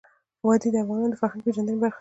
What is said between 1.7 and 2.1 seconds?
برخه ده.